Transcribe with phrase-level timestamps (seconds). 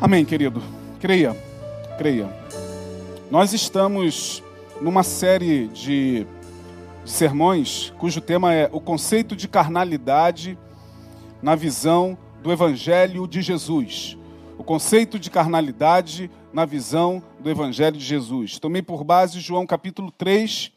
[0.00, 0.62] Amém, querido.
[0.98, 1.36] Creia,
[1.98, 2.26] creia.
[3.30, 4.42] Nós estamos
[4.80, 6.26] numa série de,
[7.04, 10.58] sermões cujo tema é o conceito de carnalidade
[11.42, 14.16] na visão do Evangelho de Jesus.
[14.56, 18.58] O conceito de carnalidade na visão do Evangelho de Jesus.
[18.58, 20.72] Tomei por base João capítulo 3,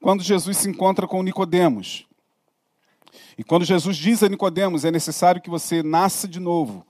[0.00, 2.06] quando Jesus se encontra com Nicodemos.
[3.36, 6.86] E quando Jesus diz a Nicodemos, é necessário que você nasça de novo.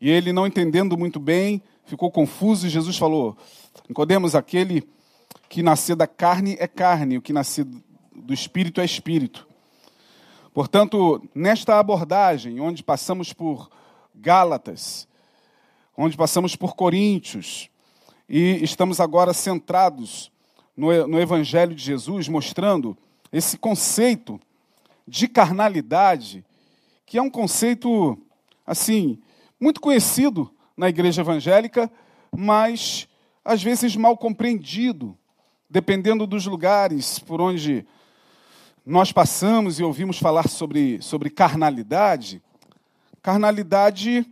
[0.00, 3.36] E ele, não entendendo muito bem, ficou confuso e Jesus falou:
[3.88, 4.88] Nicodemos, aquele
[5.48, 7.66] que nascer da carne é carne, o que nascer
[8.14, 9.46] do espírito é espírito.
[10.54, 13.70] Portanto, nesta abordagem, onde passamos por
[14.14, 15.06] Gálatas,
[15.96, 17.68] onde passamos por Coríntios,
[18.28, 20.30] e estamos agora centrados
[20.76, 22.96] no, no Evangelho de Jesus, mostrando
[23.32, 24.40] esse conceito
[25.06, 26.44] de carnalidade,
[27.04, 28.16] que é um conceito,
[28.64, 29.18] assim,
[29.60, 31.92] muito conhecido na igreja evangélica,
[32.34, 33.06] mas
[33.44, 35.16] às vezes mal compreendido,
[35.68, 37.86] dependendo dos lugares por onde
[38.86, 42.42] nós passamos e ouvimos falar sobre, sobre carnalidade.
[43.22, 44.26] Carnalidade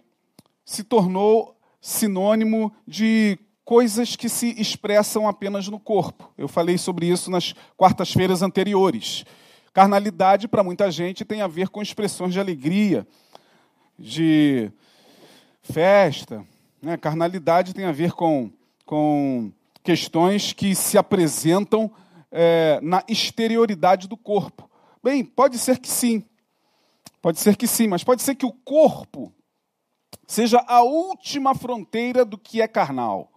[0.64, 6.32] se tornou sinônimo de coisas que se expressam apenas no corpo.
[6.38, 9.26] Eu falei sobre isso nas quartas-feiras anteriores.
[9.74, 13.06] Carnalidade, para muita gente, tem a ver com expressões de alegria,
[13.98, 14.72] de
[15.72, 16.44] festa.
[16.80, 16.96] Né?
[16.96, 18.50] Carnalidade tem a ver com,
[18.84, 19.52] com
[19.82, 21.90] questões que se apresentam
[22.30, 24.68] é, na exterioridade do corpo.
[25.02, 26.24] Bem, pode ser que sim,
[27.22, 29.32] pode ser que sim, mas pode ser que o corpo
[30.26, 33.30] seja a última fronteira do que é carnal.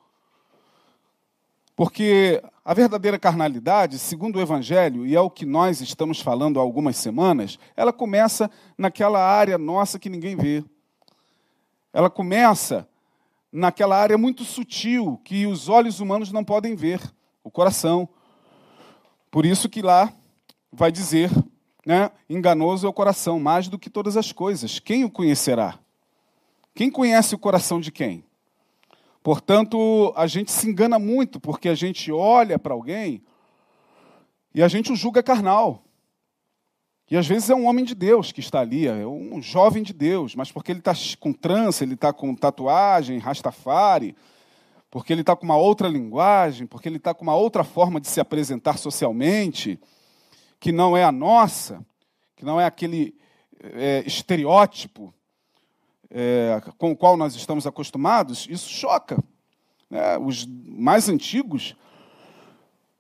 [1.76, 6.62] Porque a verdadeira carnalidade, segundo o Evangelho, e é o que nós estamos falando há
[6.62, 10.64] algumas semanas, ela começa naquela área nossa que ninguém vê.
[11.94, 12.88] Ela começa
[13.52, 17.02] naquela área muito sutil que os olhos humanos não podem ver,
[17.44, 18.08] o coração.
[19.30, 20.14] Por isso que lá
[20.72, 21.30] vai dizer,
[21.86, 24.80] né, enganoso é o coração mais do que todas as coisas.
[24.80, 25.78] Quem o conhecerá?
[26.74, 28.24] Quem conhece o coração de quem?
[29.22, 33.22] Portanto, a gente se engana muito porque a gente olha para alguém
[34.56, 35.84] e a gente o julga carnal.
[37.12, 39.92] E às vezes é um homem de Deus que está ali, é um jovem de
[39.92, 44.16] Deus, mas porque ele está com trança, ele está com tatuagem, rastafari,
[44.90, 48.08] porque ele está com uma outra linguagem, porque ele está com uma outra forma de
[48.08, 49.78] se apresentar socialmente,
[50.58, 51.86] que não é a nossa,
[52.34, 53.14] que não é aquele
[53.60, 55.14] é, estereótipo
[56.10, 59.22] é, com o qual nós estamos acostumados, isso choca.
[59.90, 60.18] Né?
[60.18, 61.76] Os mais antigos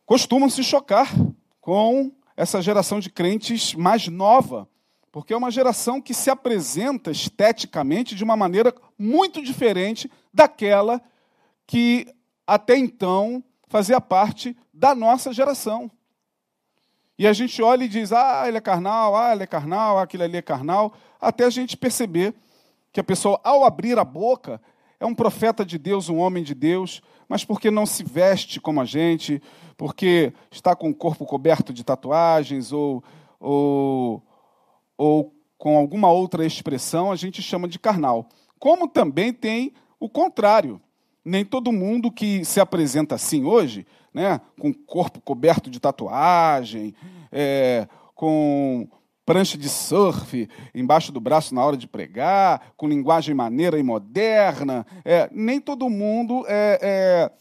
[0.06, 1.10] costumam se chocar
[1.62, 4.68] com essa geração de crentes mais nova,
[5.12, 11.00] porque é uma geração que se apresenta esteticamente de uma maneira muito diferente daquela
[11.68, 12.07] que
[12.47, 15.91] até então fazia parte da nossa geração.
[17.16, 20.02] E a gente olha e diz: ah, ele é carnal, ah, ele é carnal, ah,
[20.02, 22.34] aquilo ali é carnal, até a gente perceber
[22.91, 24.59] que a pessoa, ao abrir a boca,
[25.02, 28.80] é um profeta de Deus, um homem de Deus, mas porque não se veste como
[28.80, 29.42] a gente,
[29.76, 33.04] porque está com o corpo coberto de tatuagens ou,
[33.40, 34.22] ou,
[34.96, 38.30] ou com alguma outra expressão, a gente chama de carnal.
[38.60, 40.80] Como também tem o contrário.
[41.26, 46.94] Nem todo mundo que se apresenta assim hoje, né, com o corpo coberto de tatuagem,
[47.32, 48.88] é, com
[49.26, 54.86] prancha de surf embaixo do braço na hora de pregar, com linguagem maneira e moderna.
[55.06, 57.32] É, nem todo mundo é, é,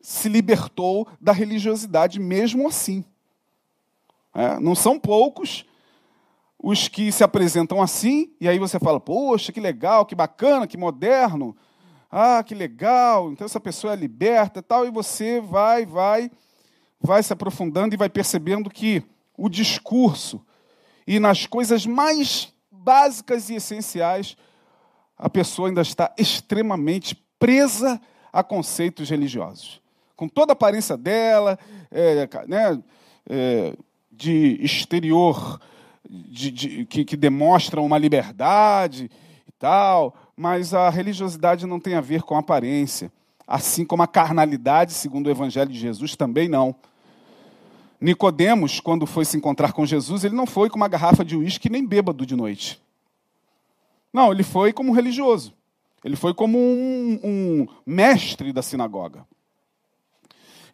[0.00, 3.04] se libertou da religiosidade mesmo assim.
[4.34, 5.64] É, não são poucos
[6.64, 10.78] os que se apresentam assim, e aí você fala, poxa, que legal, que bacana, que
[10.78, 11.54] moderno.
[12.10, 16.30] Ah, que legal, então essa pessoa é liberta e tal, e você vai, vai,
[16.98, 19.02] vai se aprofundando e vai percebendo que
[19.36, 20.40] o discurso,
[21.06, 24.36] e nas coisas mais básicas e essenciais,
[25.16, 28.00] a pessoa ainda está extremamente presa
[28.32, 29.80] a conceitos religiosos.
[30.16, 31.58] Com toda a aparência dela,
[31.90, 32.82] é, né,
[33.28, 33.76] é,
[34.10, 35.60] de exterior,
[36.08, 39.10] de, de, que, que demonstra uma liberdade
[39.46, 43.10] e tal, mas a religiosidade não tem a ver com aparência.
[43.46, 46.74] Assim como a carnalidade, segundo o Evangelho de Jesus, também não.
[48.00, 51.70] Nicodemos, quando foi se encontrar com Jesus, ele não foi com uma garrafa de uísque
[51.70, 52.80] nem bêbado de noite.
[54.12, 55.54] Não, ele foi como um religioso.
[56.04, 59.26] Ele foi como um, um mestre da sinagoga.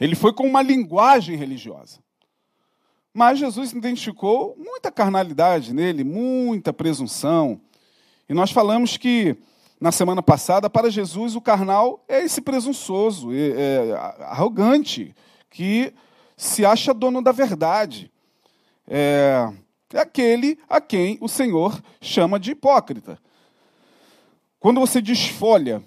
[0.01, 2.01] Ele foi com uma linguagem religiosa.
[3.13, 7.61] Mas Jesus identificou muita carnalidade nele, muita presunção.
[8.29, 9.37] E nós falamos que
[9.81, 15.15] na semana passada, para Jesus o carnal é esse presunçoso, é, é, arrogante,
[15.49, 15.93] que
[16.41, 18.11] se acha dono da verdade.
[18.89, 19.53] É,
[19.93, 23.19] é aquele a quem o Senhor chama de hipócrita.
[24.59, 25.85] Quando você desfolha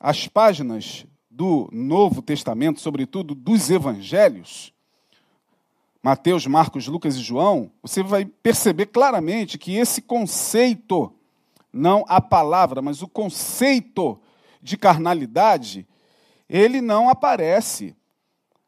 [0.00, 4.72] as páginas do Novo Testamento, sobretudo dos evangelhos,
[6.02, 11.12] Mateus, Marcos, Lucas e João, você vai perceber claramente que esse conceito,
[11.72, 14.20] não a palavra, mas o conceito
[14.60, 15.86] de carnalidade,
[16.48, 17.94] ele não aparece,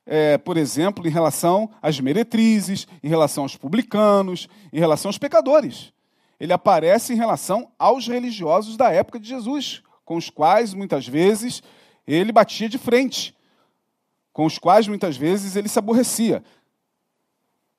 [0.07, 5.93] é, por exemplo, em relação às meretrizes, em relação aos publicanos, em relação aos pecadores.
[6.39, 11.63] Ele aparece em relação aos religiosos da época de Jesus, com os quais muitas vezes
[12.07, 13.35] ele batia de frente,
[14.33, 16.45] com os quais muitas vezes ele se aborrecia.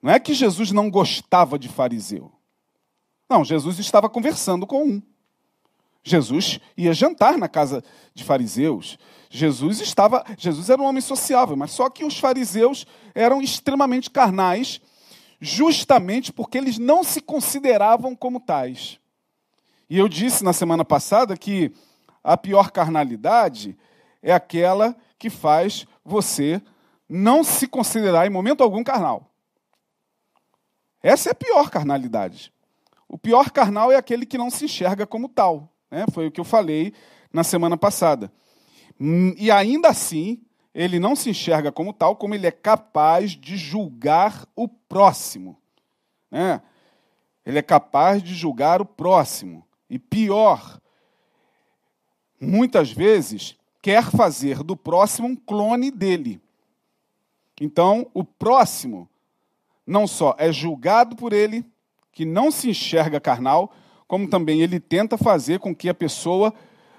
[0.01, 2.31] Não é que Jesus não gostava de fariseu.
[3.29, 5.01] Não, Jesus estava conversando com um.
[6.07, 8.97] Jesus ia jantar na casa de fariseus.
[9.27, 12.85] Jesus estava, Jesus era um homem sociável, mas só que os fariseus
[13.15, 14.79] eram extremamente carnais,
[15.41, 18.99] justamente porque eles não se consideravam como tais.
[19.89, 21.73] E eu disse na semana passada que
[22.23, 23.75] a pior carnalidade
[24.21, 26.61] é aquela que faz você
[27.09, 29.31] não se considerar em momento algum carnal.
[31.01, 32.53] Essa é a pior carnalidade.
[33.07, 35.71] O pior carnal é aquele que não se enxerga como tal.
[35.95, 36.05] Né?
[36.11, 36.91] Foi o que eu falei
[37.31, 38.29] na semana passada.
[38.99, 40.41] Hum, e ainda assim,
[40.73, 45.57] ele não se enxerga como tal, como ele é capaz de julgar o próximo.
[46.29, 46.61] Né?
[47.45, 49.65] Ele é capaz de julgar o próximo.
[49.89, 50.81] E pior,
[52.41, 56.41] muitas vezes quer fazer do próximo um clone dele.
[57.61, 59.09] Então, o próximo
[59.87, 61.63] não só é julgado por ele,
[62.11, 63.71] que não se enxerga carnal,
[64.07, 66.53] como também ele tenta fazer com que a pessoa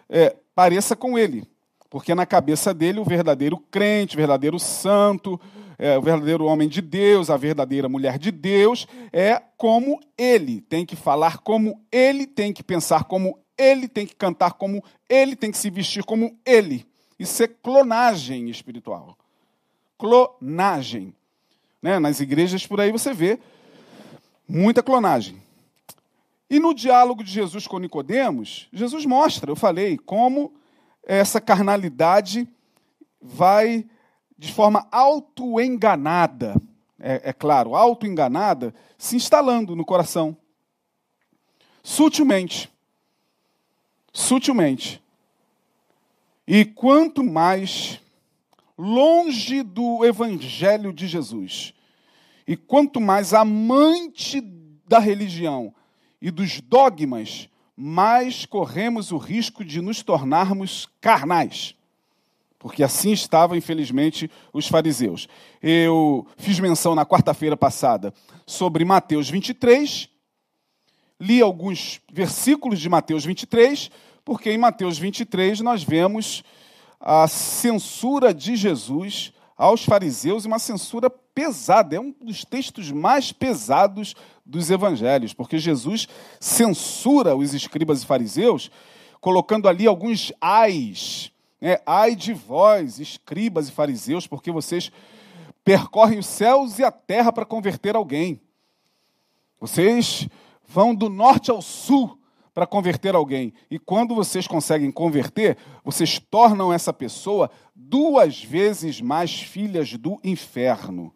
[0.08, 1.46] é, pareça com ele.
[1.88, 5.40] Porque na cabeça dele, o verdadeiro crente, o verdadeiro santo,
[5.78, 10.60] é, o verdadeiro homem de Deus, a verdadeira mulher de Deus, é como ele.
[10.60, 15.36] Tem que falar como ele, tem que pensar como ele, tem que cantar como ele,
[15.36, 16.86] tem que se vestir como ele.
[17.18, 19.16] Isso é clonagem espiritual.
[19.98, 21.14] Clonagem.
[21.80, 21.98] Né?
[21.98, 23.38] Nas igrejas por aí você vê
[24.48, 25.40] muita clonagem.
[26.48, 30.54] E no diálogo de Jesus com Nicodemos, Jesus mostra, eu falei, como
[31.02, 32.48] essa carnalidade
[33.20, 33.84] vai
[34.38, 36.60] de forma autoenganada,
[37.00, 40.36] é, é claro, autoenganada, se instalando no coração.
[41.82, 42.70] Sutilmente.
[44.12, 45.02] Sutilmente.
[46.46, 48.00] E quanto mais
[48.78, 51.74] longe do evangelho de Jesus.
[52.46, 54.40] E quanto mais amante
[54.86, 55.74] da religião
[56.26, 61.76] e dos dogmas, mais corremos o risco de nos tornarmos carnais.
[62.58, 65.28] Porque assim estavam, infelizmente, os fariseus.
[65.62, 68.12] Eu fiz menção na quarta-feira passada
[68.44, 70.08] sobre Mateus 23,
[71.20, 73.88] li alguns versículos de Mateus 23,
[74.24, 76.42] porque em Mateus 23 nós vemos
[76.98, 81.96] a censura de Jesus aos fariseus uma censura pesada.
[81.96, 84.14] É um dos textos mais pesados
[84.44, 86.06] dos evangelhos, porque Jesus
[86.38, 88.70] censura os escribas e fariseus,
[89.20, 91.32] colocando ali alguns ais.
[91.60, 91.78] Né?
[91.86, 94.92] Ai de vós, escribas e fariseus, porque vocês
[95.64, 98.40] percorrem os céus e a terra para converter alguém.
[99.58, 100.28] Vocês
[100.68, 102.18] vão do norte ao sul
[102.56, 103.52] para converter alguém.
[103.70, 111.12] E quando vocês conseguem converter, vocês tornam essa pessoa duas vezes mais filhas do inferno.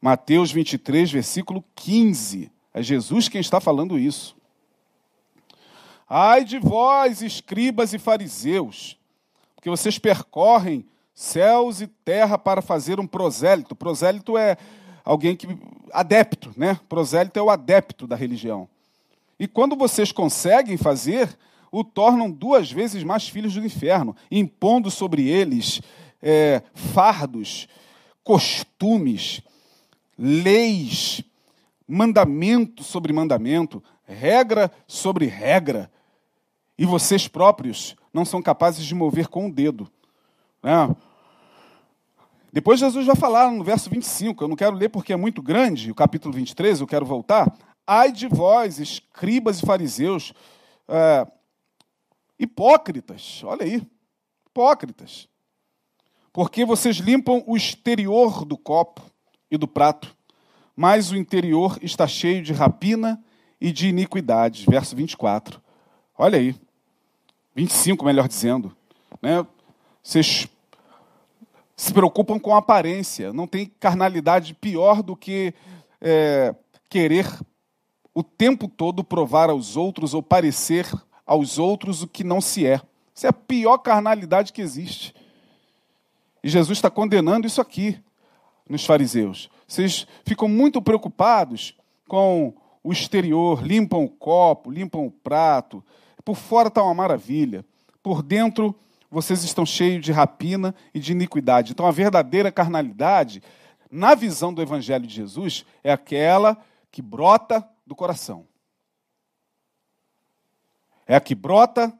[0.00, 2.52] Mateus 23, versículo 15.
[2.72, 4.36] É Jesus quem está falando isso.
[6.08, 8.96] Ai de vós, escribas e fariseus,
[9.56, 13.74] porque vocês percorrem céus e terra para fazer um prosélito.
[13.74, 14.56] Prosélito é
[15.04, 15.48] alguém que
[15.92, 16.78] adepto, né?
[16.88, 18.68] Prosélito é o adepto da religião.
[19.40, 21.34] E quando vocês conseguem fazer,
[21.72, 25.80] o tornam duas vezes mais filhos do inferno, impondo sobre eles
[26.20, 27.66] é, fardos,
[28.22, 29.40] costumes,
[30.18, 31.24] leis,
[31.88, 35.90] mandamento sobre mandamento, regra sobre regra,
[36.76, 39.90] e vocês próprios não são capazes de mover com o dedo.
[40.62, 40.94] Né?
[42.52, 45.90] Depois Jesus vai falar no verso 25, eu não quero ler porque é muito grande,
[45.90, 47.50] o capítulo 23, eu quero voltar.
[47.86, 50.32] Ai de vós, escribas e fariseus,
[50.88, 51.26] é,
[52.38, 53.86] hipócritas, olha aí,
[54.46, 55.28] hipócritas,
[56.32, 59.02] porque vocês limpam o exterior do copo
[59.50, 60.16] e do prato,
[60.76, 63.22] mas o interior está cheio de rapina
[63.60, 64.64] e de iniquidades.
[64.64, 65.60] Verso 24.
[66.16, 66.54] Olha aí.
[67.54, 68.74] 25, melhor dizendo.
[69.20, 69.44] Né?
[70.02, 70.48] Vocês
[71.76, 73.32] se preocupam com a aparência.
[73.32, 75.52] Não tem carnalidade pior do que
[76.00, 76.54] é,
[76.88, 77.26] querer
[78.20, 80.86] o tempo todo provar aos outros ou parecer
[81.26, 82.80] aos outros o que não se é.
[83.14, 85.14] Isso é a pior carnalidade que existe.
[86.42, 87.98] E Jesus está condenando isso aqui
[88.68, 89.50] nos fariseus.
[89.66, 91.74] Vocês ficam muito preocupados
[92.08, 95.84] com o exterior, limpam o copo, limpam o prato.
[96.24, 97.64] Por fora está uma maravilha.
[98.02, 98.74] Por dentro,
[99.10, 101.72] vocês estão cheios de rapina e de iniquidade.
[101.72, 103.42] Então, a verdadeira carnalidade,
[103.90, 106.56] na visão do Evangelho de Jesus, é aquela
[106.90, 108.46] que brota do coração.
[111.08, 111.92] É a que brota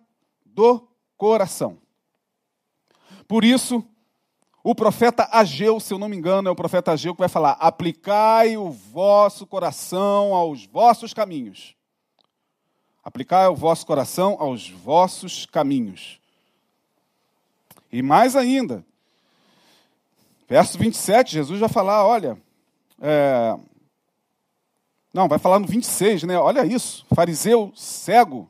[0.46, 1.78] do coração.
[3.26, 3.84] Por isso,
[4.62, 7.52] o profeta Ageu, se eu não me engano, é o profeta Ageu que vai falar:
[7.54, 11.74] aplicai o vosso coração aos vossos caminhos.
[13.02, 16.20] Aplicai o vosso coração aos vossos caminhos.
[17.90, 18.86] E mais ainda,
[20.48, 22.40] verso 27, Jesus vai falar: olha,
[23.00, 23.58] é...
[25.12, 26.38] não, vai falar no 26, né?
[26.38, 28.48] Olha isso, fariseu cego,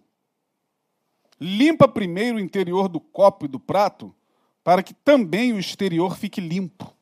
[1.41, 4.15] limpa primeiro o interior do copo e do prato
[4.63, 6.93] para que também o exterior fique limpo.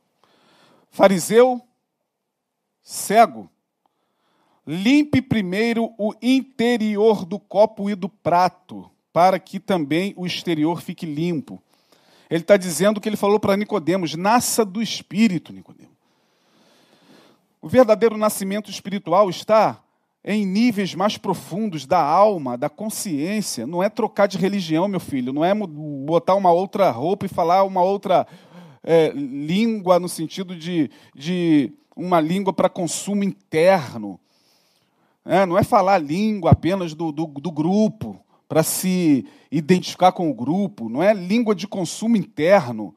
[0.91, 1.61] Fariseu
[2.83, 3.51] cego,
[4.67, 11.05] limpe primeiro o interior do copo e do prato, para que também o exterior fique
[11.05, 11.63] limpo.
[12.31, 15.98] Ele está dizendo que ele falou para Nicodemos: nasça do espírito, Nicodemos.
[17.61, 19.83] O verdadeiro nascimento espiritual está
[20.25, 23.67] em níveis mais profundos da alma, da consciência.
[23.67, 25.33] Não é trocar de religião, meu filho.
[25.33, 28.27] Não é botar uma outra roupa e falar uma outra
[28.83, 34.21] é, língua no sentido de, de uma língua para consumo interno.
[35.25, 40.35] É, não é falar língua apenas do, do, do grupo, para se identificar com o
[40.35, 40.89] grupo.
[40.89, 42.95] Não é língua de consumo interno.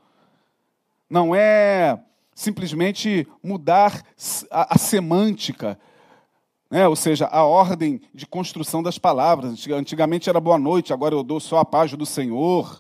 [1.09, 1.99] Não é
[2.33, 4.03] simplesmente mudar
[4.49, 5.77] a, a semântica
[6.71, 6.87] né?
[6.87, 9.67] ou seja, a ordem de construção das palavras.
[9.67, 12.79] Antigamente era boa noite, agora eu dou só a paz do Senhor.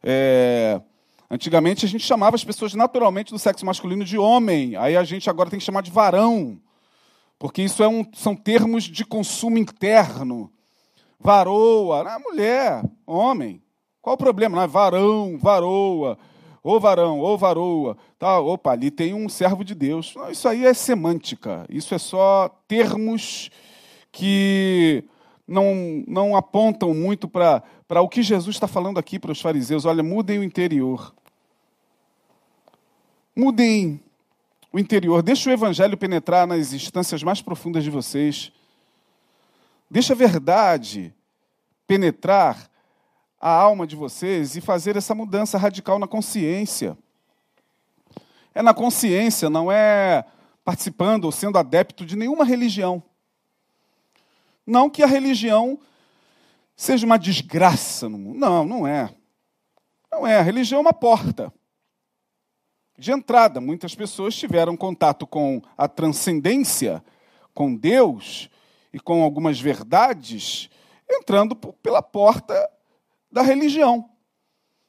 [0.00, 0.80] É...
[1.28, 5.28] Antigamente a gente chamava as pessoas naturalmente do sexo masculino de homem, aí a gente
[5.28, 6.56] agora tem que chamar de varão,
[7.36, 10.48] porque isso é um, são termos de consumo interno.
[11.18, 13.60] Varoa, é mulher, homem.
[14.00, 14.54] Qual o problema?
[14.54, 16.16] Não é varão, varoa
[16.66, 20.14] ô varão, ô varoa, tá, opa, ali tem um servo de Deus.
[20.16, 23.50] Não, isso aí é semântica, isso é só termos
[24.10, 25.04] que
[25.46, 27.62] não, não apontam muito para
[28.02, 29.84] o que Jesus está falando aqui para os fariseus.
[29.84, 31.14] Olha, mudem o interior.
[33.36, 34.00] Mudem
[34.72, 35.22] o interior.
[35.22, 38.50] Deixa o evangelho penetrar nas instâncias mais profundas de vocês.
[39.88, 41.14] Deixa a verdade
[41.86, 42.68] penetrar
[43.40, 46.96] a alma de vocês e fazer essa mudança radical na consciência.
[48.54, 50.24] É na consciência, não é
[50.64, 53.02] participando ou sendo adepto de nenhuma religião.
[54.66, 55.78] Não que a religião
[56.74, 58.38] seja uma desgraça no mundo.
[58.38, 59.14] Não, não é.
[60.10, 60.38] Não é.
[60.38, 61.52] A religião é uma porta
[62.98, 63.60] de entrada.
[63.60, 67.04] Muitas pessoas tiveram contato com a transcendência,
[67.54, 68.50] com Deus
[68.92, 70.68] e com algumas verdades,
[71.08, 72.70] entrando pela porta
[73.36, 74.08] da religião.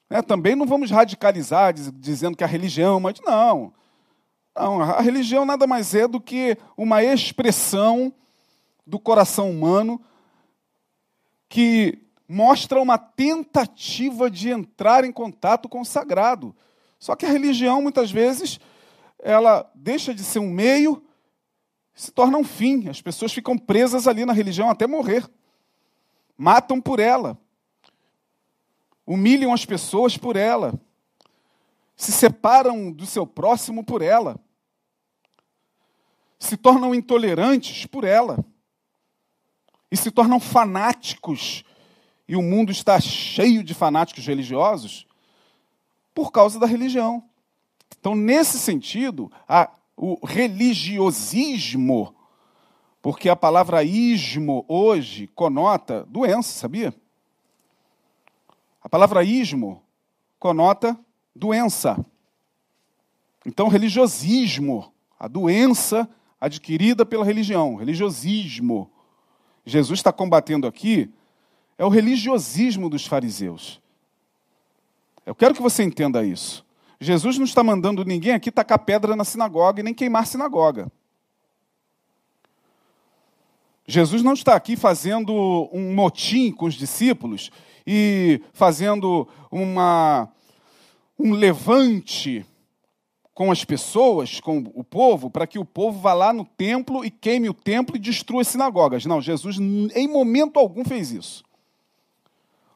[0.09, 3.73] É, também não vamos radicalizar dizendo que a religião, mas não.
[4.55, 8.13] Não, a religião nada mais é do que uma expressão
[8.85, 10.01] do coração humano
[11.49, 16.55] que mostra uma tentativa de entrar em contato com o sagrado.
[16.97, 18.61] Só que a religião, muitas vezes,
[19.19, 21.03] ela deixa de ser um meio
[21.93, 22.87] se torna um fim.
[22.87, 25.29] As pessoas ficam presas ali na religião até morrer.
[26.37, 27.37] Matam por ela
[29.07, 30.77] humilham as pessoas por ela,
[31.95, 34.37] se separam do seu próximo por ela,
[36.37, 38.45] se tornam intolerantes por ela,
[39.89, 41.63] e se tornam fanáticos,
[42.27, 45.07] e o mundo está cheio de fanáticos religiosos,
[46.13, 47.23] por causa da religião.
[47.97, 52.13] Então, nesse sentido, a, o religiosismo,
[53.01, 56.93] porque a palavra ismo hoje conota doença, sabia?
[58.87, 59.83] A palavra ismo
[60.39, 60.97] conota
[61.35, 62.05] doença.
[63.45, 68.89] Então, religiosismo, a doença adquirida pela religião, religiosismo.
[69.65, 71.13] Jesus está combatendo aqui
[71.77, 73.81] é o religiosismo dos fariseus.
[75.25, 76.65] Eu quero que você entenda isso.
[76.97, 80.89] Jesus não está mandando ninguém aqui tacar pedra na sinagoga e nem queimar sinagoga.
[83.85, 85.33] Jesus não está aqui fazendo
[85.73, 87.51] um motim com os discípulos
[87.87, 90.27] e fazendo uma,
[91.17, 92.45] um levante
[93.33, 97.09] com as pessoas, com o povo, para que o povo vá lá no templo e
[97.09, 99.05] queime o templo e destrua as sinagogas.
[99.05, 101.45] Não, Jesus em momento algum fez isso.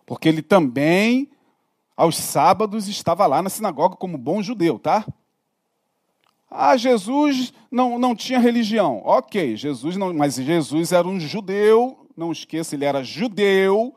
[0.05, 1.29] Porque ele também,
[1.97, 5.05] aos sábados, estava lá na sinagoga como bom judeu, tá?
[6.49, 9.01] Ah, Jesus não, não tinha religião.
[9.03, 13.95] Ok, Jesus não, mas Jesus era um judeu, não esqueça, ele era judeu,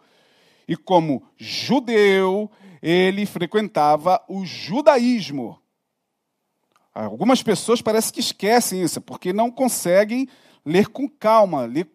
[0.69, 2.51] e como judeu,
[2.83, 5.59] ele frequentava o judaísmo.
[6.95, 10.29] Algumas pessoas parecem que esquecem isso, porque não conseguem
[10.65, 11.89] ler com calma, ler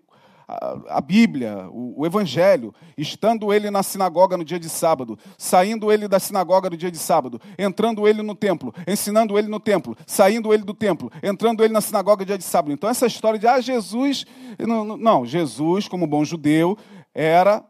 [0.87, 6.07] a, Bíblia, o, o, Evangelho, estando ele na sinagoga no dia de sábado, saindo ele
[6.07, 10.51] da sinagoga no dia de sábado, entrando ele no templo, ensinando ele no templo, saindo
[10.51, 12.73] ele do templo, entrando ele na sinagoga no dia de sábado.
[12.73, 14.25] Então, essa história de, ah, Jesus.
[14.57, 16.77] Não, não Jesus, como bom judeu,
[17.13, 17.63] era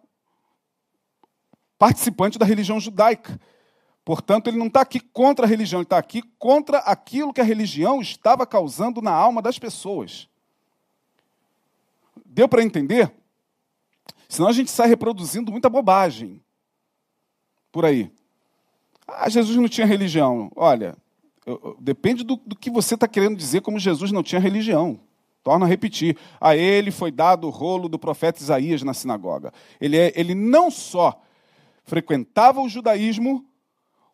[1.79, 3.39] participante da religião judaica.
[4.03, 7.43] Portanto, ele não está aqui contra a religião, ele está aqui contra aquilo que a
[7.43, 10.27] religião estava causando na alma das pessoas.
[12.25, 13.11] Deu para entender?
[14.27, 16.41] Senão a gente sai reproduzindo muita bobagem
[17.71, 18.11] por aí.
[19.07, 20.51] Ah, Jesus não tinha religião.
[20.55, 20.97] Olha,
[21.45, 24.99] eu, eu, depende do, do, que você está querendo dizer como Jesus não tinha religião.
[25.43, 26.17] Torna a repetir.
[26.39, 29.53] A ele foi dado o rolo do profeta Isaías na sinagoga.
[29.79, 31.19] Ele, é, ele não só
[31.89, 33.45] frequentava o judaísmo,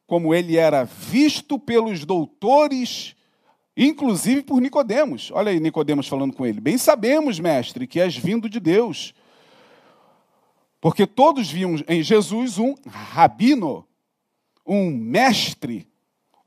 [0.08, 3.16] como ele era visto pelos doutores,
[3.76, 5.30] inclusive por Nicodemos.
[5.32, 6.62] Olha aí Nicodemos falando com ele.
[6.62, 9.14] Bem sabemos, mestre, que és vindo de Deus.
[10.80, 13.86] Porque todos viam em Jesus um rabino,
[14.66, 15.88] um mestre,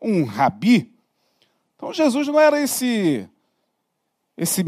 [0.00, 0.94] um rabi.
[1.76, 3.28] Então Jesus não era esse
[4.36, 4.64] esse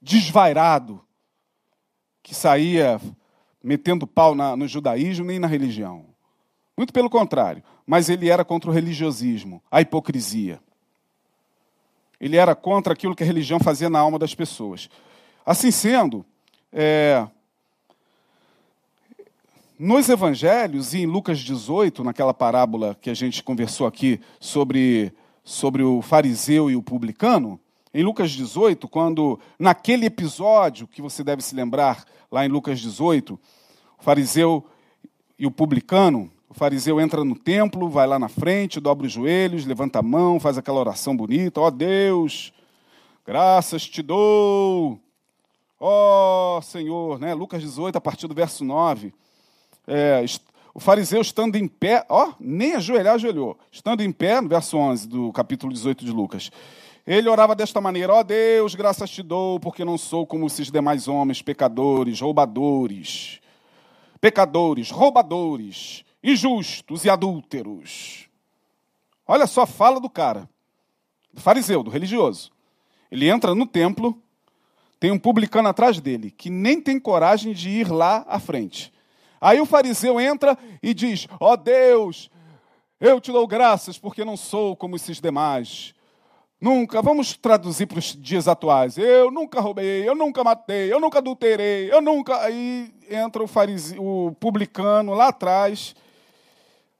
[0.00, 1.00] desvairado
[2.20, 3.00] que saía
[3.62, 6.06] metendo pau na, no judaísmo nem na religião.
[6.76, 10.60] Muito pelo contrário mas ele era contra o religiosismo, a hipocrisia.
[12.20, 14.88] Ele era contra aquilo que a religião fazia na alma das pessoas.
[15.44, 16.24] Assim sendo,
[16.72, 17.26] é,
[19.78, 25.82] nos evangelhos e em Lucas 18, naquela parábola que a gente conversou aqui sobre, sobre
[25.82, 27.58] o fariseu e o publicano,
[27.94, 33.38] em Lucas 18, quando naquele episódio que você deve se lembrar, lá em Lucas 18,
[33.98, 34.64] o fariseu
[35.38, 39.66] e o publicano, o fariseu entra no templo, vai lá na frente, dobra os joelhos,
[39.66, 41.60] levanta a mão, faz aquela oração bonita.
[41.60, 42.52] Ó oh, Deus,
[43.26, 44.98] graças te dou.
[45.80, 47.34] Ó oh, Senhor, né?
[47.34, 49.12] Lucas 18, a partir do verso 9.
[49.86, 50.24] É,
[50.74, 53.58] o fariseu estando em pé, ó, nem ajoelhar, ajoelhou.
[53.70, 56.50] Estando em pé, no verso 11 do capítulo 18 de Lucas.
[57.06, 60.70] Ele orava desta maneira: Ó oh Deus, graças te dou, porque não sou como esses
[60.70, 63.40] demais homens, pecadores, roubadores.
[64.20, 68.28] Pecadores, roubadores injustos e adúlteros.
[69.26, 70.48] Olha só a fala do cara,
[71.32, 72.50] do fariseu, do religioso.
[73.10, 74.20] Ele entra no templo,
[75.00, 78.92] tem um publicano atrás dele, que nem tem coragem de ir lá à frente.
[79.40, 82.30] Aí o fariseu entra e diz: Ó oh Deus,
[83.00, 85.94] eu te dou graças porque não sou como esses demais.
[86.62, 88.96] Nunca, vamos traduzir para os dias atuais.
[88.96, 92.40] Eu nunca roubei, eu nunca matei, eu nunca adulterei, eu nunca.
[92.40, 95.92] Aí entra o, fariseu, o publicano lá atrás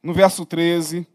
[0.02, 1.06] no verso 13,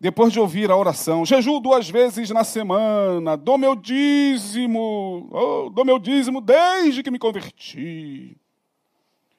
[0.00, 5.84] depois de ouvir a oração, jejuo duas vezes na semana, dou meu dízimo, oh, dou
[5.84, 8.38] meu dízimo desde que me converti.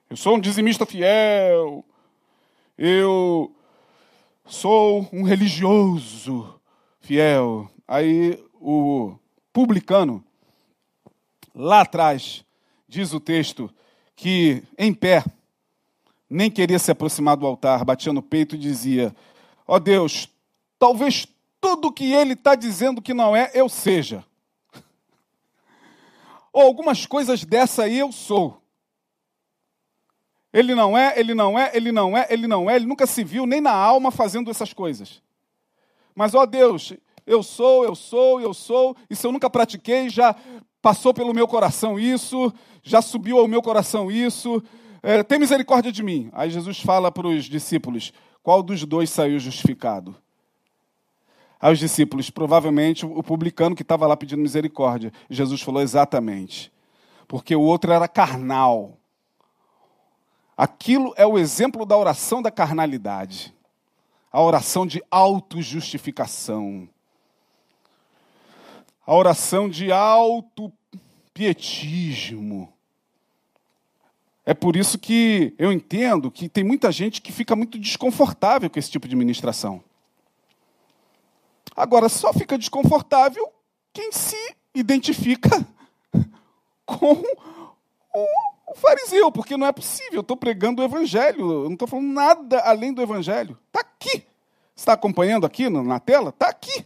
[0.08, 1.84] Eu sou um dizimista fiel,
[2.78, 3.52] eu
[4.46, 6.54] sou um religioso
[7.00, 7.73] fiel.
[7.94, 9.14] Aí o
[9.54, 10.26] publicano,
[11.54, 12.44] lá atrás,
[12.88, 13.72] diz o texto,
[14.16, 15.24] que em pé,
[16.28, 19.16] nem queria se aproximar do altar, batia no peito e dizia:
[19.68, 20.28] Ó oh Deus,
[20.80, 21.28] talvez
[21.62, 24.26] tudo que ele está dizendo que não é, eu seja.
[26.52, 28.60] Ou algumas coisas dessa aí eu sou.
[30.52, 33.24] Ele não é, ele não é, ele não é, ele não é, ele nunca se
[33.24, 35.22] viu nem na alma fazendo essas coisas.
[36.16, 36.94] Mas, ó Deus,
[37.26, 40.36] eu sou, eu sou, eu sou, e se eu nunca pratiquei, já
[40.82, 44.62] passou pelo meu coração isso, já subiu ao meu coração isso,
[45.02, 46.30] é, tem misericórdia de mim.
[46.34, 50.16] Aí Jesus fala para os discípulos: qual dos dois saiu justificado?
[51.64, 55.14] Aí os discípulos, provavelmente o publicano que estava lá pedindo misericórdia.
[55.30, 56.70] Jesus falou exatamente.
[57.26, 58.98] Porque o outro era carnal.
[60.58, 63.56] Aquilo é o exemplo da oração da carnalidade.
[64.30, 66.90] A oração de autojustificação.
[69.06, 72.74] A oração de autopietismo
[74.46, 78.80] É por isso que eu entendo que tem muita gente que fica muito desconfortável com
[78.80, 79.84] esse tipo de ministração.
[81.76, 83.52] Agora, só fica desconfortável
[83.92, 84.38] quem se
[84.76, 85.66] identifica
[86.86, 87.24] com
[88.14, 90.16] o, fariseu, porque não é possível.
[90.16, 93.58] Eu estou pregando o evangelho, eu não estou falando nada além do evangelho.
[93.68, 94.26] Está aqui.
[94.76, 96.30] Está acompanhando aqui na tela?
[96.30, 96.86] Está aqui.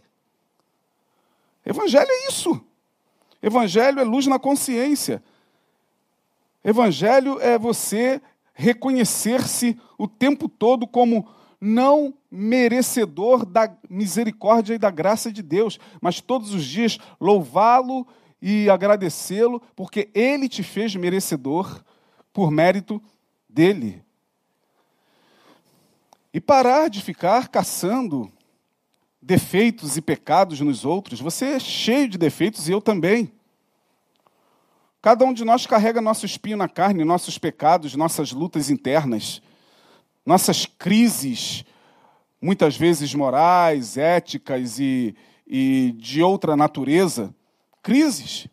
[1.68, 2.58] Evangelho é isso.
[3.42, 5.22] Evangelho é luz na consciência.
[6.64, 8.22] Evangelho é você
[8.54, 11.28] reconhecer-se o tempo todo como
[11.60, 18.06] não merecedor da misericórdia e da graça de Deus, mas todos os dias louvá-lo
[18.40, 21.84] e agradecê-lo, porque ele te fez merecedor
[22.32, 23.02] por mérito
[23.46, 24.02] dele.
[26.32, 28.32] E parar de ficar caçando
[29.28, 31.20] defeitos e pecados nos outros.
[31.20, 33.30] Você é cheio de defeitos e eu também.
[35.02, 39.42] Cada um de nós carrega nosso espinho na carne, nossos pecados, nossas lutas internas,
[40.24, 41.62] nossas crises,
[42.40, 45.14] muitas vezes morais, éticas e,
[45.46, 47.34] e de outra natureza.
[47.82, 48.48] Crises.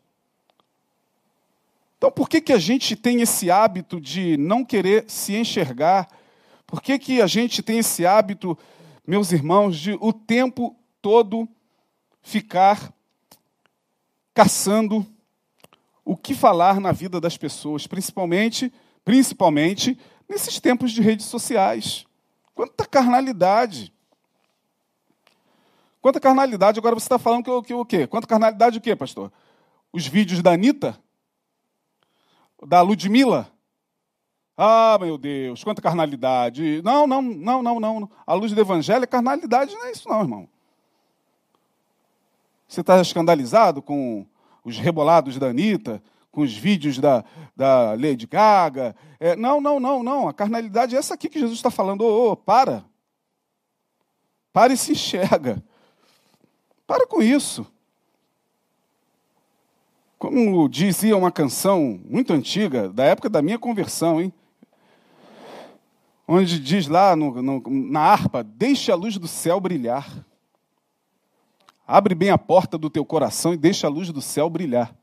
[1.98, 6.10] Então, por que, que a gente tem esse hábito de não querer se enxergar?
[6.68, 8.58] Por que, que a gente tem esse hábito,
[9.08, 11.48] meus irmãos, de o tempo todo
[12.22, 12.92] ficar
[14.34, 15.06] caçando
[16.04, 18.72] o que falar na vida das pessoas, principalmente,
[19.04, 22.06] principalmente nesses tempos de redes sociais.
[22.54, 23.94] Quanta carnalidade.
[26.02, 26.80] Quanta carnalidade.
[26.80, 28.08] Agora você está falando que, que o quê?
[28.08, 29.32] Quanta carnalidade o quê, pastor?
[29.92, 31.00] Os vídeos da Anitta?
[32.68, 33.52] Da Ludmilla?
[34.58, 36.82] Ah, meu Deus, quanta carnalidade.
[36.82, 38.10] Não, não, não, não, não.
[38.26, 40.50] A luz do evangelho é carnalidade, não é isso não, irmão.
[42.68, 44.26] Você está escandalizado com
[44.64, 47.24] os rebolados da Anitta, com os vídeos da,
[47.56, 48.96] da Lady Gaga.
[49.20, 50.28] É, não, não, não, não.
[50.28, 52.02] A carnalidade é essa aqui que Jesus está falando.
[52.02, 52.84] Ô, oh, para.
[54.52, 55.62] Para e se enxerga.
[56.88, 57.68] Para com isso.
[60.18, 64.34] Como dizia uma canção muito antiga, da época da minha conversão, hein?
[66.28, 70.26] Onde diz lá no, no, na harpa: Deixe a luz do céu brilhar.
[71.88, 74.96] Abre bem a porta do teu coração e deixa a luz do céu brilhar.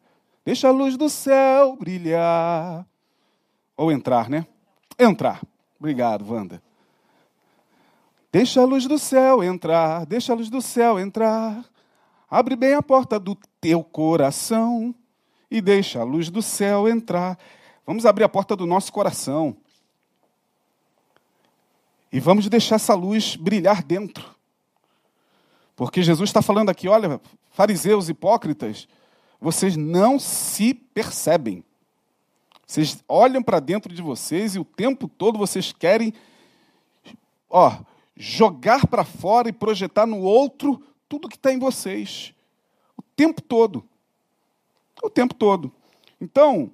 [0.45, 2.85] Deixa a luz do céu brilhar.
[3.77, 4.47] Ou entrar, né?
[4.99, 5.41] Entrar.
[5.79, 6.61] Obrigado, Wanda.
[8.33, 11.65] Deixa a luz do céu entrar, deixa a luz do céu entrar.
[12.31, 14.95] Abre bem a porta do teu coração
[15.51, 17.39] e deixa a luz do céu entrar.
[17.87, 19.55] Vamos abrir a porta do nosso coração.
[22.13, 24.35] E vamos deixar essa luz brilhar dentro.
[25.75, 27.21] Porque Jesus está falando aqui, olha,
[27.51, 28.87] fariseus hipócritas,
[29.41, 31.65] vocês não se percebem.
[32.67, 36.13] Vocês olham para dentro de vocês e o tempo todo vocês querem,
[37.49, 37.79] ó,
[38.17, 42.35] jogar para fora e projetar no outro tudo que está em vocês.
[42.97, 43.85] O tempo todo.
[45.03, 45.73] O tempo todo.
[46.21, 46.71] Então,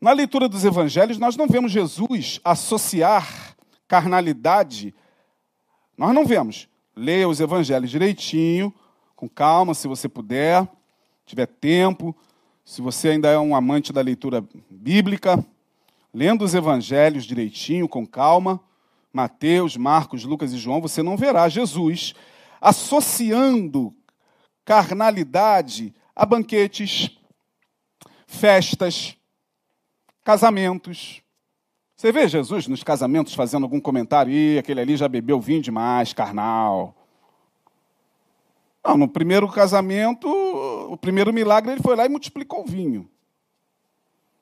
[0.00, 3.53] na leitura dos evangelhos, nós não vemos Jesus associar
[3.88, 4.94] carnalidade.
[5.96, 6.68] Nós não vemos.
[6.96, 8.72] Leia os evangelhos direitinho,
[9.16, 10.68] com calma, se você puder,
[11.26, 12.16] tiver tempo.
[12.64, 15.44] Se você ainda é um amante da leitura bíblica,
[16.12, 18.60] lendo os evangelhos direitinho, com calma,
[19.12, 22.14] Mateus, Marcos, Lucas e João, você não verá Jesus
[22.60, 23.94] associando
[24.64, 27.10] carnalidade a banquetes,
[28.26, 29.16] festas,
[30.24, 31.23] casamentos.
[32.04, 36.12] Você vê Jesus nos casamentos fazendo algum comentário, e aquele ali já bebeu vinho demais,
[36.12, 36.94] carnal.
[38.84, 43.08] Não, no primeiro casamento, o primeiro milagre, ele foi lá e multiplicou o vinho.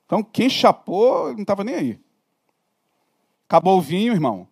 [0.05, 2.01] Então, quem chapou, não estava nem aí.
[3.49, 4.49] Acabou o vinho, irmão.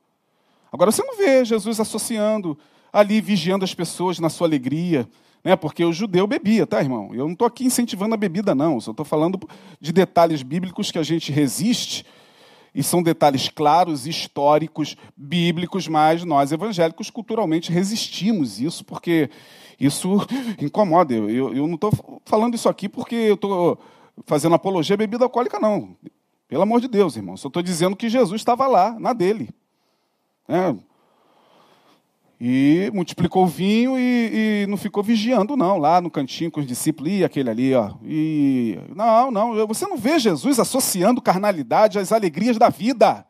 [0.70, 2.56] Agora, você não vê Jesus associando
[2.92, 5.08] ali, vigiando as pessoas na sua alegria,
[5.42, 5.56] né?
[5.56, 7.12] porque o judeu bebia, tá, irmão?
[7.12, 8.80] Eu não estou aqui incentivando a bebida, não.
[8.80, 9.36] Só estou falando
[9.80, 12.06] de detalhes bíblicos que a gente resiste
[12.74, 19.30] e são detalhes claros, históricos, bíblicos, mas nós evangélicos culturalmente resistimos isso, porque
[19.78, 20.18] isso
[20.60, 21.14] incomoda.
[21.14, 21.92] Eu, eu, eu não estou
[22.24, 23.78] falando isso aqui porque eu estou
[24.26, 25.96] fazendo apologia à bebida alcoólica, não.
[26.46, 27.36] Pelo amor de Deus, irmão.
[27.36, 29.50] Só estou dizendo que Jesus estava lá, na dele.
[30.48, 30.74] É,
[32.40, 36.66] e multiplicou o vinho e, e, não ficou vigiando, não, lá no cantinho com os
[36.66, 37.92] discípulos, e aquele ali, ó.
[38.02, 43.26] E, não, não, você não vê Jesus associando carnalidade às alegrias da vida.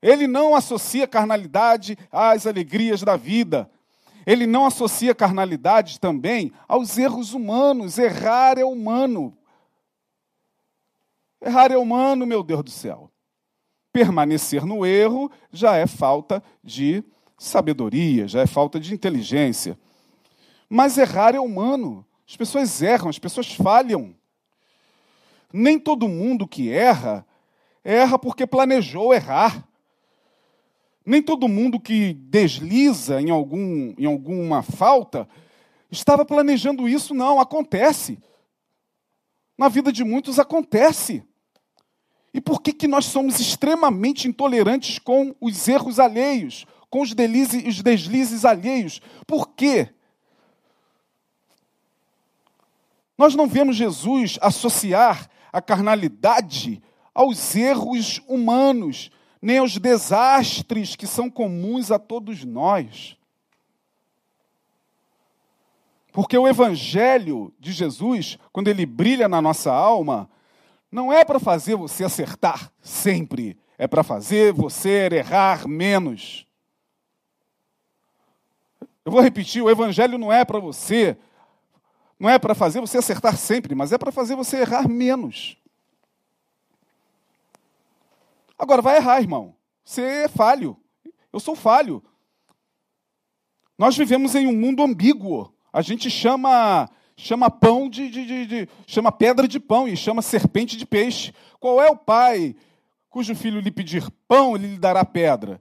[0.00, 3.68] Ele não associa carnalidade às alegrias da vida.
[4.24, 7.98] Ele não associa carnalidade também aos erros humanos.
[7.98, 9.36] Errar é humano.
[11.42, 13.10] Errar é humano, meu Deus do céu.
[13.92, 17.02] Permanecer no erro já é falta de
[17.38, 19.78] sabedoria, já é falta de inteligência.
[20.68, 22.04] Mas errar é humano.
[22.28, 24.14] As pessoas erram, as pessoas falham.
[25.52, 27.24] Nem todo mundo que erra,
[27.82, 29.66] erra porque planejou errar.
[31.06, 35.26] Nem todo mundo que desliza em, algum, em alguma falta
[35.90, 37.40] estava planejando isso, não.
[37.40, 38.18] Acontece.
[39.56, 41.22] Na vida de muitos acontece.
[42.32, 47.64] E por que, que nós somos extremamente intolerantes com os erros alheios, com os, deslizes,
[47.66, 49.00] os deslizes alheios?
[49.26, 49.90] Por quê?
[53.16, 56.82] Nós não vemos Jesus associar a carnalidade
[57.14, 59.10] aos erros humanos,
[59.42, 63.16] nem aos desastres que são comuns a todos nós.
[66.12, 70.28] Porque o Evangelho de Jesus, quando ele brilha na nossa alma,
[70.90, 76.47] não é para fazer você acertar sempre, é para fazer você errar menos.
[79.08, 81.16] Eu vou repetir: o Evangelho não é para você
[82.18, 85.56] não é para fazer você acertar sempre, mas é para fazer você errar menos.
[88.58, 89.54] Agora, vai errar, irmão.
[89.84, 90.76] Você é falho.
[91.32, 92.02] Eu sou falho.
[93.78, 95.54] Nós vivemos em um mundo ambíguo.
[95.72, 100.22] A gente chama chama pão de, de, de, de, chama pedra de pão e chama
[100.22, 101.32] serpente de peixe.
[101.58, 102.54] Qual é o pai
[103.10, 105.60] cujo filho lhe pedir pão, ele lhe dará pedra?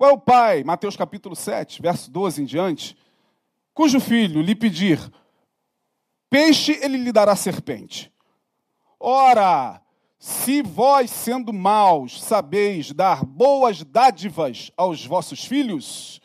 [0.00, 2.96] Qual é o pai, Mateus capítulo 7, verso 12 em diante,
[3.74, 4.98] cujo filho lhe pedir
[6.30, 8.10] Peixe ele lhe dará serpente.
[8.98, 9.78] Ora,
[10.18, 16.18] se vós, sendo maus, sabeis dar boas dádivas aos vossos filhos,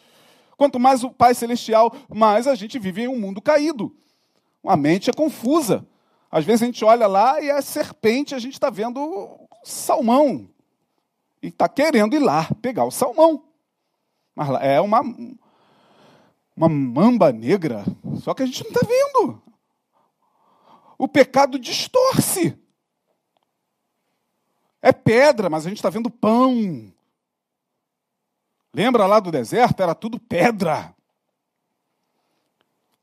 [0.55, 3.93] quanto mais o Pai Celestial, mais a gente vive em um mundo caído.
[4.65, 5.85] A mente é confusa.
[6.31, 10.47] Às vezes a gente olha lá e é serpente, a gente está vendo salmão.
[11.43, 13.43] E está querendo ir lá pegar o salmão.
[14.35, 15.01] Mas é uma,
[16.55, 17.85] uma mamba negra,
[18.21, 19.41] só que a gente não está vendo
[20.97, 22.57] o pecado distorce.
[24.81, 26.93] É pedra, mas a gente está vendo pão.
[28.73, 29.81] Lembra lá do deserto?
[29.81, 30.93] Era tudo pedra.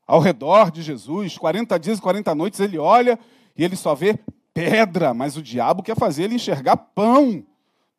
[0.05, 3.19] Ao redor de Jesus, 40 dias e 40 noites, ele olha
[3.55, 4.19] e ele só vê
[4.53, 7.45] pedra, mas o diabo quer fazer ele enxergar pão.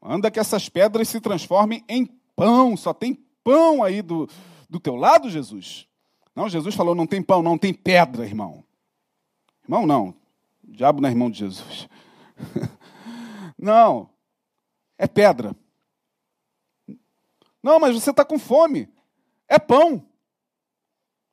[0.01, 2.77] Manda que essas pedras se transformem em pão.
[2.77, 3.15] Só tem
[3.45, 4.29] pão aí do,
[4.69, 5.87] do teu lado, Jesus?
[6.35, 8.65] Não, Jesus falou: não tem pão, não tem pedra, irmão.
[9.63, 10.09] Irmão, não.
[10.67, 11.89] O diabo não é irmão de Jesus.
[13.57, 14.11] Não.
[14.99, 15.57] É pedra.
[17.63, 18.93] Não, mas você está com fome.
[19.49, 20.07] É pão.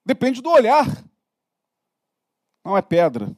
[0.06, 0.86] Depende do olhar.
[2.64, 3.36] Não é pedra.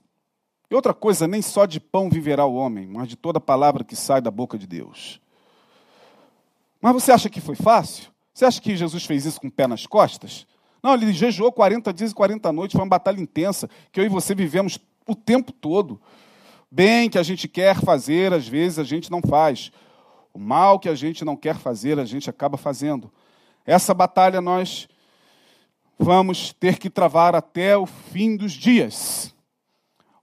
[0.69, 3.95] E outra coisa, nem só de pão viverá o homem, mas de toda palavra que
[3.95, 5.19] sai da boca de Deus.
[6.79, 8.12] Mas você acha que foi fácil?
[8.33, 10.47] Você acha que Jesus fez isso com o pé nas costas?
[10.81, 14.09] Não, ele jejuou 40 dias e 40 noites, foi uma batalha intensa que eu e
[14.09, 16.01] você vivemos o tempo todo.
[16.69, 19.71] Bem que a gente quer fazer, às vezes a gente não faz.
[20.33, 23.11] O mal que a gente não quer fazer, a gente acaba fazendo.
[23.65, 24.87] Essa batalha nós
[25.97, 29.33] vamos ter que travar até o fim dos dias.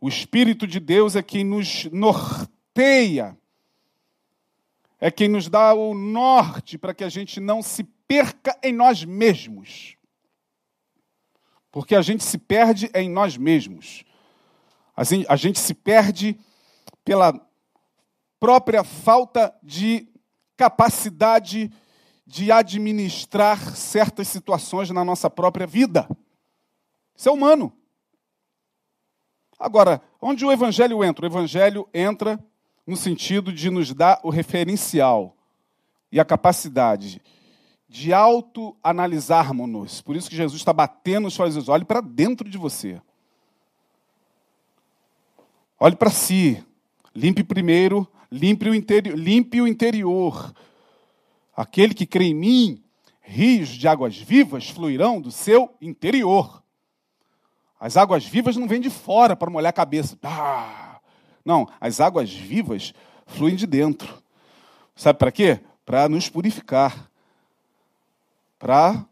[0.00, 3.36] O Espírito de Deus é quem nos norteia,
[4.98, 9.04] é quem nos dá o norte para que a gente não se perca em nós
[9.04, 9.96] mesmos.
[11.70, 14.02] Porque a gente se perde em nós mesmos.
[14.96, 16.36] A gente se perde
[17.04, 17.32] pela
[18.40, 20.08] própria falta de
[20.56, 21.70] capacidade
[22.26, 26.08] de administrar certas situações na nossa própria vida.
[27.14, 27.72] Isso é humano.
[29.56, 31.26] Agora, onde o Evangelho entra?
[31.26, 32.44] O Evangelho entra
[32.84, 35.36] no sentido de nos dar o referencial
[36.10, 37.22] e a capacidade
[37.90, 40.00] de autoanalisarmos-nos.
[40.00, 43.02] Por isso que Jesus está batendo os olhos, olhe para dentro de você.
[45.78, 46.64] Olhe para si.
[47.12, 50.54] Limpe primeiro, limpe o, interi limpe o interior.
[51.56, 52.84] Aquele que crê em mim,
[53.20, 56.62] rios de águas vivas fluirão do seu interior.
[57.80, 60.16] As águas vivas não vêm de fora para molhar a cabeça.
[60.22, 61.00] Ah!
[61.44, 62.94] Não, as águas vivas
[63.26, 64.22] fluem de dentro.
[64.94, 65.58] Sabe para quê?
[65.84, 67.09] Para nos purificar.
[68.60, 69.04] Para,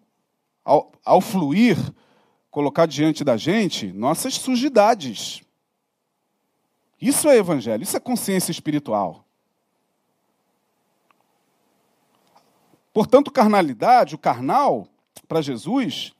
[0.65, 1.77] ao, ao fluir,
[2.51, 5.43] colocar diante da gente nossas sujidades.
[7.01, 9.25] Isso é evangelho, isso é consciência espiritual.
[12.93, 14.87] Portanto, carnalidade, o carnal,
[15.27, 16.13] para Jesus,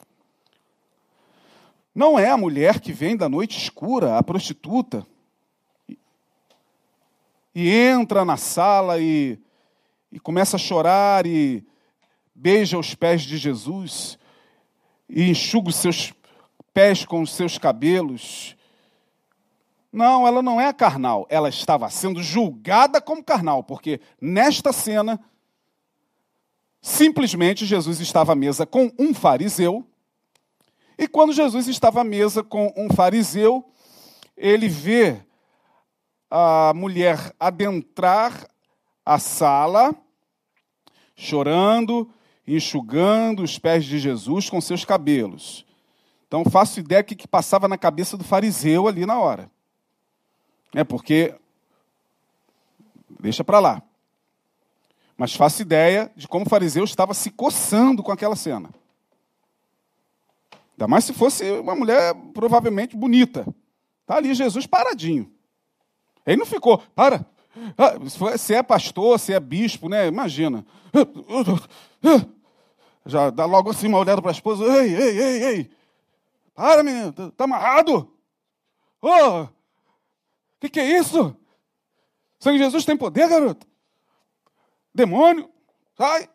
[1.95, 5.07] não é a mulher que vem da noite escura, a prostituta.
[7.55, 9.39] e entra na sala e,
[10.13, 11.67] e começa a chorar e
[12.39, 14.17] beija os pés de Jesus
[15.09, 16.13] e enxuga os seus
[16.73, 18.57] pés com os seus cabelos.
[19.93, 25.19] Não, ela não é carnal, ela estava sendo julgada como carnal, porque nesta cena,
[26.81, 29.85] simplesmente Jesus estava à mesa com um fariseu,
[30.97, 33.65] e quando Jesus estava à mesa com um fariseu,
[34.37, 35.21] ele vê
[36.31, 38.47] a mulher adentrar
[39.05, 39.95] a sala,
[41.17, 42.13] chorando,
[42.57, 45.67] enxugando os pés de Jesus com seus cabelos.
[46.27, 49.51] Então, faço ideia do que, passava na cabeça do fariseu ali na hora.
[50.75, 51.35] É porque.
[53.21, 53.83] Deixa para lá.
[55.17, 58.71] Mas faço ideia de como o fariseu estava se coçando com aquela cena.
[60.73, 63.47] Ainda mais se fosse uma mulher provavelmente bonita.
[64.03, 65.31] Está ali Jesus paradinho.
[66.25, 67.27] Ele não ficou, para.
[67.77, 70.07] Ah, se é pastor, se é bispo, né?
[70.07, 70.65] Imagina.
[73.09, 74.63] Já dá logo assim uma olhada para a esposa.
[74.65, 75.71] Ei, ei, ei, ei.
[76.55, 78.13] Para, menino, está tá amarrado.
[79.01, 79.49] Oh, o
[80.61, 81.35] que, que é isso?
[82.39, 83.67] Sangue de Jesus tem poder, garoto?
[84.95, 85.49] Demônio,
[85.97, 86.29] sai.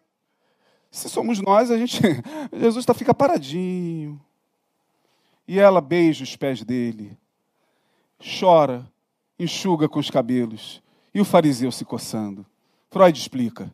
[0.89, 2.01] Se somos nós, a gente.
[2.51, 4.19] Jesus tá, fica paradinho.
[5.47, 7.15] E ela beija os pés dele,
[8.39, 8.91] chora,
[9.37, 10.81] enxuga com os cabelos.
[11.13, 12.43] E o fariseu se coçando.
[12.89, 13.71] Freud explica.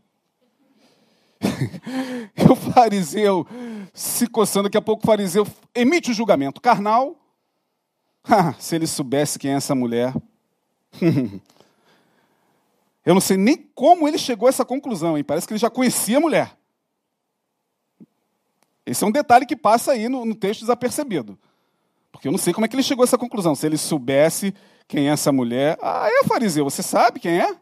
[2.36, 3.48] e o fariseu
[3.94, 7.16] se coçando, daqui a pouco o fariseu emite o julgamento carnal.
[8.32, 10.14] Ah, se ele soubesse quem é essa mulher.
[13.06, 15.24] Eu não sei nem como ele chegou a essa conclusão, hein?
[15.24, 16.56] Parece que ele já conhecia a mulher.
[18.86, 21.40] Esse é um detalhe que passa aí no, no texto desapercebido.
[22.12, 23.56] Porque eu não sei como é que ele chegou a essa conclusão.
[23.56, 24.54] Se ele soubesse
[24.88, 25.78] quem é essa mulher.
[25.82, 27.56] Ah, é fariseu, você sabe quem é?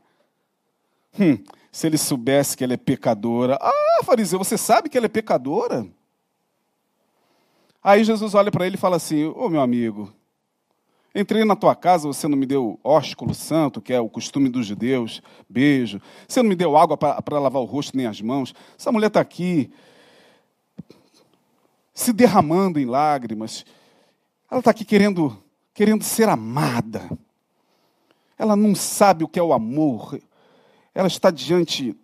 [1.20, 1.44] Hum,
[1.78, 3.56] se ele soubesse que ela é pecadora.
[3.62, 5.86] Ah, fariseu, você sabe que ela é pecadora?
[7.84, 10.12] Aí Jesus olha para ele e fala assim: Ô oh, meu amigo,
[11.14, 14.66] entrei na tua casa, você não me deu ósculo santo, que é o costume dos
[14.66, 16.02] judeus, beijo.
[16.28, 18.56] Você não me deu água para lavar o rosto nem as mãos.
[18.76, 19.70] Essa mulher está aqui,
[21.94, 23.64] se derramando em lágrimas.
[24.50, 25.38] Ela está aqui querendo
[25.76, 27.08] querendo ser amada.
[28.36, 30.20] Ela não sabe o que é o amor.
[30.98, 31.96] Ela está diante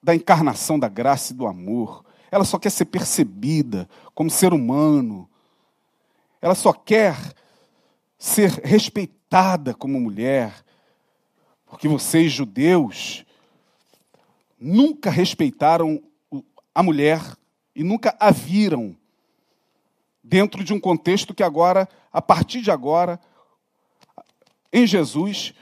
[0.00, 2.04] da encarnação da graça e do amor.
[2.30, 5.28] Ela só quer ser percebida como ser humano.
[6.40, 7.16] Ela só quer
[8.16, 10.54] ser respeitada como mulher.
[11.66, 13.26] Porque vocês, judeus,
[14.60, 16.00] nunca respeitaram
[16.72, 17.20] a mulher
[17.74, 18.96] e nunca a viram
[20.22, 23.18] dentro de um contexto que agora a partir de agora,
[24.72, 25.52] em Jesus,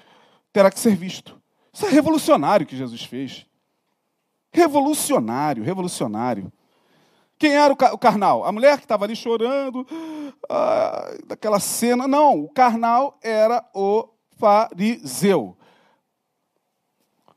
[0.52, 1.40] terá que ser visto.
[1.72, 3.46] Isso é revolucionário que Jesus fez.
[4.52, 6.52] Revolucionário, revolucionário.
[7.38, 8.44] Quem era o carnal?
[8.44, 9.86] A mulher que estava ali chorando,
[10.48, 12.06] ah, daquela cena.
[12.06, 14.08] Não, o carnal era o
[14.38, 15.56] fariseu.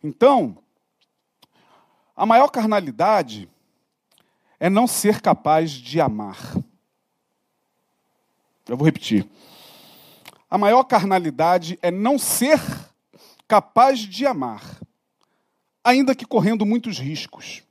[0.03, 0.57] Então,
[2.15, 3.49] a maior carnalidade
[4.59, 6.37] é não ser capaz de amar.
[8.67, 9.27] Eu vou repetir.
[10.49, 12.59] A maior carnalidade é não ser
[13.47, 14.79] capaz de amar,
[15.83, 17.63] ainda que correndo muitos riscos.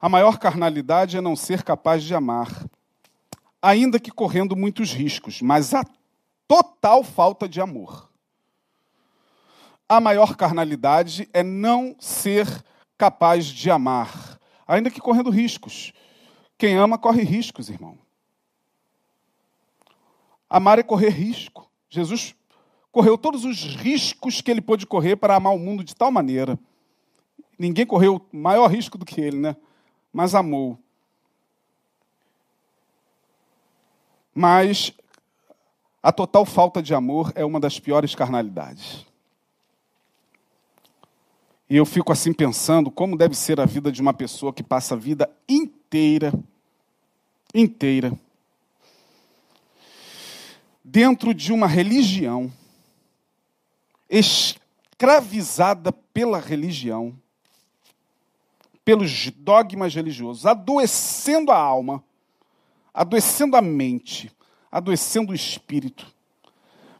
[0.00, 2.66] A maior carnalidade é não ser capaz de amar,
[3.62, 5.82] ainda que correndo muitos riscos, mas a
[6.46, 8.10] total falta de amor.
[9.88, 12.46] A maior carnalidade é não ser
[12.98, 15.92] capaz de amar, ainda que correndo riscos.
[16.58, 17.98] Quem ama corre riscos, irmão.
[20.48, 21.70] Amar é correr risco.
[21.88, 22.34] Jesus
[22.94, 26.56] correu todos os riscos que ele pôde correr para amar o mundo de tal maneira.
[27.58, 29.56] Ninguém correu maior risco do que ele, né?
[30.12, 30.78] Mas amou.
[34.32, 34.92] Mas
[36.00, 39.04] a total falta de amor é uma das piores carnalidades.
[41.68, 44.94] E eu fico assim pensando como deve ser a vida de uma pessoa que passa
[44.94, 46.32] a vida inteira,
[47.52, 48.16] inteira,
[50.84, 52.52] dentro de uma religião,
[54.08, 57.14] escravizada pela religião,
[58.84, 62.02] pelos dogmas religiosos, adoecendo a alma,
[62.92, 64.30] adoecendo a mente,
[64.70, 66.12] adoecendo o espírito.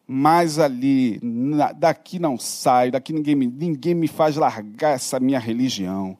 [0.06, 1.20] Mas ali,
[1.76, 6.16] daqui não saio, daqui ninguém me, ninguém me faz largar essa minha religião.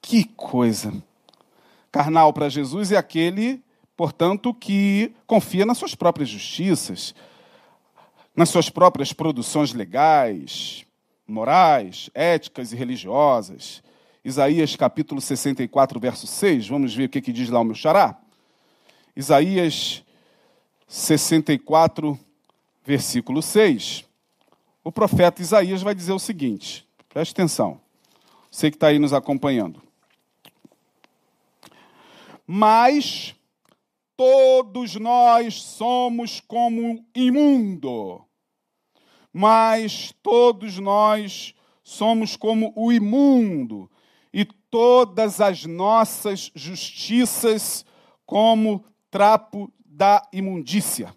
[0.00, 0.92] Que coisa!
[1.90, 3.62] Carnal para Jesus é aquele
[3.98, 7.16] portanto, que confia nas suas próprias justiças,
[8.38, 10.86] nas suas próprias produções legais,
[11.26, 13.82] morais, éticas e religiosas.
[14.24, 18.16] Isaías capítulo 64, verso 6, vamos ver o que, que diz lá o meu xará.
[19.16, 20.04] Isaías
[20.86, 22.16] 64,
[22.86, 24.04] versículo 6.
[24.84, 27.80] O profeta Isaías vai dizer o seguinte: preste atenção,
[28.48, 29.82] você que está aí nos acompanhando.
[32.46, 33.34] Mas
[34.16, 38.27] todos nós somos como imundo,
[39.32, 43.90] mas todos nós somos como o imundo,
[44.32, 47.84] e todas as nossas justiças
[48.26, 51.14] como trapo da imundícia.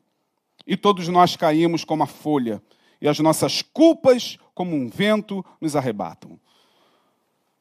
[0.66, 2.62] E todos nós caímos como a folha,
[3.02, 6.40] e as nossas culpas, como um vento, nos arrebatam.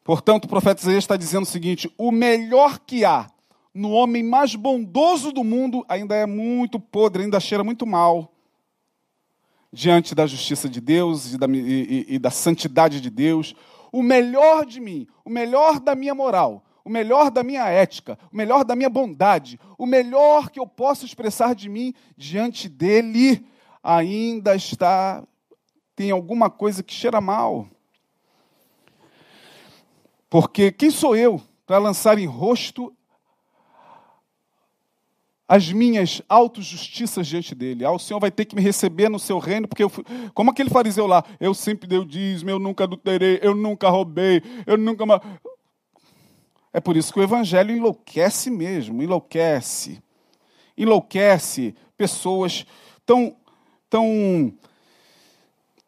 [0.04, 3.28] Portanto, o profeta Isaías está dizendo o seguinte: o melhor que há
[3.74, 8.32] no homem mais bondoso do mundo ainda é muito podre, ainda cheira muito mal
[9.72, 13.54] diante da justiça de Deus e da, e, e da santidade de Deus.
[13.92, 18.36] O melhor de mim, o melhor da minha moral, o melhor da minha ética, o
[18.36, 23.46] melhor da minha bondade, o melhor que eu posso expressar de mim diante dele,
[23.82, 25.24] ainda está,
[25.94, 27.68] tem alguma coisa que cheira mal.
[30.28, 32.92] Porque quem sou eu para lançar em rosto
[35.50, 37.84] as minhas autojustiças diante dele.
[37.84, 40.04] Ah, o Senhor vai ter que me receber no seu reino, porque eu fui...
[40.32, 44.44] como aquele fariseu lá, eu sempre dei o dízimo, eu nunca adulterei, eu nunca roubei,
[44.64, 45.04] eu nunca.
[46.72, 50.00] É por isso que o evangelho enlouquece mesmo, enlouquece.
[50.78, 52.64] Enlouquece pessoas
[53.04, 53.34] tão,
[53.90, 54.54] tão,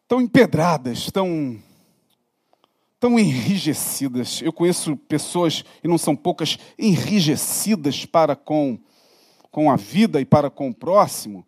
[0.09, 1.57] tão empedradas, tão,
[2.99, 4.41] tão enrijecidas.
[4.41, 8.77] Eu conheço pessoas, e não são poucas, enrijecidas para com
[9.53, 11.45] com a vida e para com o próximo,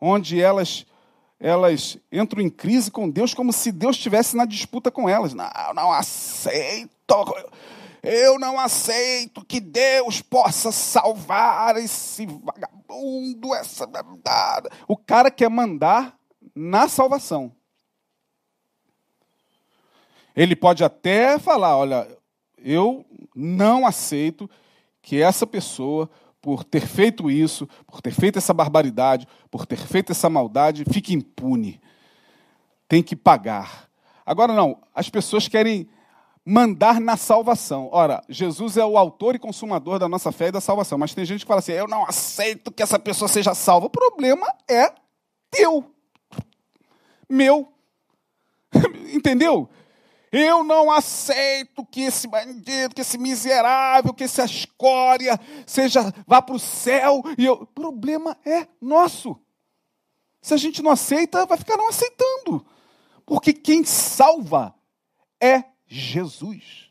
[0.00, 0.84] onde elas
[1.38, 5.32] elas entram em crise com Deus como se Deus estivesse na disputa com elas.
[5.32, 6.98] Não, não aceito.
[8.02, 13.88] Eu não aceito que Deus possa salvar esse vagabundo, essa
[14.88, 16.18] O cara quer mandar
[16.54, 17.52] na salvação.
[20.34, 22.08] Ele pode até falar, olha,
[22.58, 24.50] eu não aceito
[25.00, 26.10] que essa pessoa
[26.46, 31.12] por ter feito isso, por ter feito essa barbaridade, por ter feito essa maldade, fique
[31.12, 31.80] impune.
[32.86, 33.88] Tem que pagar.
[34.24, 35.88] Agora não, as pessoas querem
[36.44, 37.88] mandar na salvação.
[37.90, 41.24] Ora, Jesus é o autor e consumador da nossa fé e da salvação, mas tem
[41.24, 43.86] gente que fala assim: eu não aceito que essa pessoa seja salva.
[43.86, 44.94] O problema é
[45.50, 45.84] teu,
[47.28, 47.72] meu.
[49.12, 49.68] Entendeu?
[50.38, 56.54] Eu não aceito que esse bandido, que esse miserável, que essa escória seja vá para
[56.54, 57.22] o céu.
[57.38, 59.34] E o problema é nosso.
[60.42, 62.66] Se a gente não aceita, vai ficar não aceitando.
[63.24, 64.74] Porque quem salva
[65.40, 66.90] é Jesus.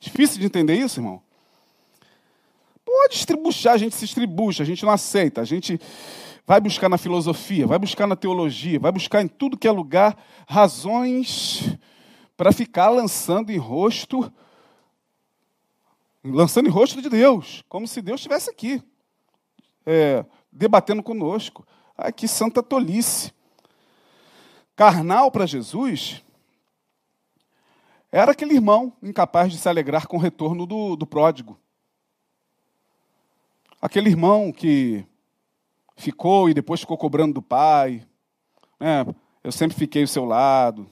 [0.00, 1.20] Difícil de entender isso, irmão?
[2.84, 5.80] Pode estribuchar, a gente se estribucha, a gente não aceita, a gente
[6.46, 10.16] vai buscar na filosofia, vai buscar na teologia, vai buscar em tudo que é lugar
[10.46, 11.73] razões
[12.36, 14.32] para ficar lançando em rosto,
[16.24, 18.82] lançando em rosto de Deus, como se Deus estivesse aqui,
[19.86, 21.66] é, debatendo conosco.
[21.96, 23.32] Ai, que santa tolice.
[24.74, 26.24] Carnal para Jesus
[28.10, 31.58] era aquele irmão incapaz de se alegrar com o retorno do, do pródigo.
[33.82, 35.04] Aquele irmão que
[35.96, 38.06] ficou e depois ficou cobrando do pai.
[38.78, 39.04] É,
[39.42, 40.88] eu sempre fiquei ao seu lado.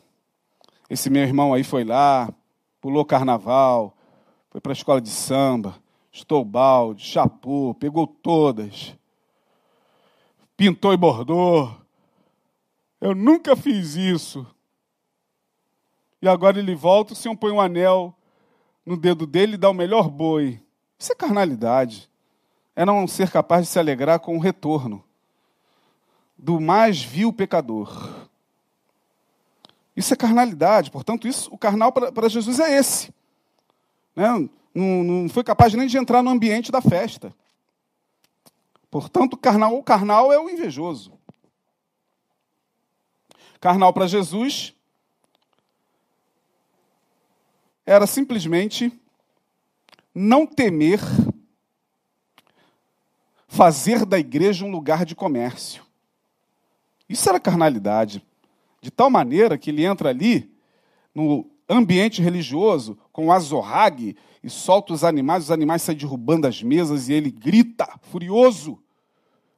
[0.92, 2.30] Esse meu irmão aí foi lá,
[2.78, 3.96] pulou carnaval,
[4.50, 5.74] foi para a escola de samba,
[6.12, 8.94] estou balde, chapou, pegou todas,
[10.54, 11.74] pintou e bordou.
[13.00, 14.46] Eu nunca fiz isso.
[16.20, 18.14] E agora ele volta, o senhor põe um anel
[18.84, 20.60] no dedo dele e dá o melhor boi.
[20.98, 22.06] Isso é carnalidade.
[22.76, 25.02] É não ser capaz de se alegrar com o retorno
[26.36, 28.21] do mais vil pecador.
[29.96, 33.12] Isso é carnalidade, portanto, isso, o carnal para Jesus é esse.
[34.16, 34.48] Né?
[34.74, 37.34] Não, não foi capaz nem de entrar no ambiente da festa.
[38.90, 41.12] Portanto, carnal, o carnal é o invejoso.
[43.60, 44.74] Carnal para Jesus
[47.84, 48.92] era simplesmente
[50.14, 51.00] não temer
[53.46, 55.84] fazer da igreja um lugar de comércio.
[57.08, 58.24] Isso era carnalidade
[58.82, 60.52] de tal maneira que ele entra ali
[61.14, 66.62] no ambiente religioso com o azorrague e solta os animais, os animais saem derrubando as
[66.62, 68.82] mesas e ele grita, furioso.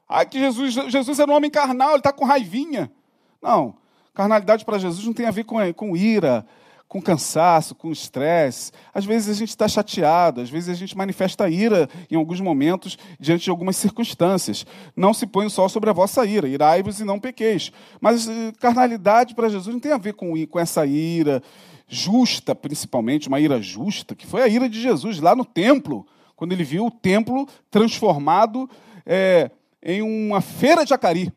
[0.07, 2.93] Ai, que Jesus, Jesus era um homem carnal, ele está com raivinha.
[3.41, 3.77] Não.
[4.12, 6.47] Carnalidade para Jesus não tem a ver com, com ira,
[6.89, 8.70] com cansaço, com estresse.
[8.93, 12.97] Às vezes a gente está chateado, às vezes a gente manifesta ira em alguns momentos
[13.18, 14.64] diante de algumas circunstâncias.
[14.97, 17.72] Não se põe o sol sobre a vossa ira, irai-vos e não pequeis.
[18.01, 21.43] Mas eh, carnalidade para Jesus não tem a ver com, com essa ira
[21.89, 26.07] justa, principalmente, uma ira justa, que foi a ira de Jesus lá no templo,
[26.37, 28.68] quando ele viu o templo transformado
[29.07, 29.51] é,
[29.82, 31.32] em uma feira de Acari.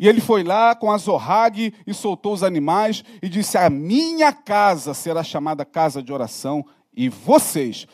[0.00, 4.32] E ele foi lá com a Zorrague e soltou os animais e disse: A minha
[4.32, 7.86] casa será chamada casa de oração, e vocês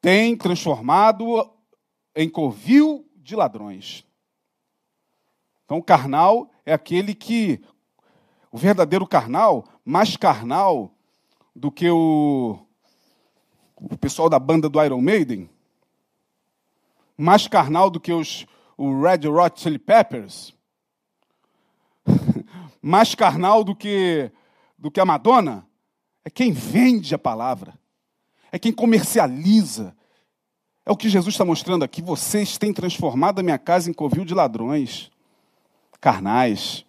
[0.00, 1.48] têm transformado
[2.12, 4.04] em covil de ladrões.
[5.64, 7.62] Então, o carnal é aquele que,
[8.50, 10.92] o verdadeiro carnal, mais carnal
[11.54, 12.58] do que o,
[13.76, 15.48] o pessoal da banda do Iron Maiden,
[17.16, 18.44] mais carnal do que os,
[18.76, 20.52] o Red Hot Chili Peppers,
[22.80, 24.30] mais carnal do que,
[24.78, 25.66] do que a Madonna
[26.24, 27.74] é quem vende a palavra,
[28.52, 29.96] é quem comercializa.
[30.84, 32.02] É o que Jesus está mostrando aqui.
[32.02, 35.10] Vocês têm transformado a minha casa em covil de ladrões,
[36.00, 36.84] carnais.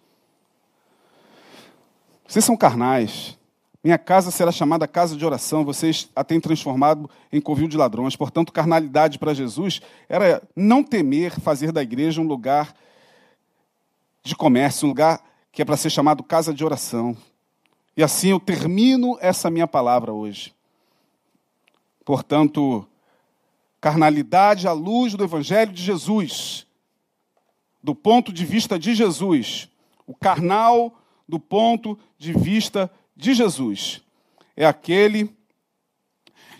[2.26, 3.38] Vocês são carnais.
[3.84, 8.14] Minha casa será chamada casa de oração, vocês a têm transformado em covil de ladrões.
[8.14, 12.74] Portanto, carnalidade para Jesus era não temer fazer da igreja um lugar
[14.22, 15.20] de comércio, um lugar
[15.52, 17.16] que é para ser chamado casa de oração.
[17.94, 20.54] E assim eu termino essa minha palavra hoje.
[22.04, 22.86] Portanto,
[23.80, 26.66] carnalidade à luz do Evangelho de Jesus,
[27.82, 29.68] do ponto de vista de Jesus,
[30.06, 30.98] o carnal
[31.28, 34.02] do ponto de vista de Jesus,
[34.56, 35.34] é aquele